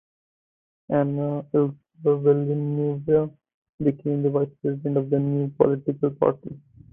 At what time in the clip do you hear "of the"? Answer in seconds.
4.97-5.19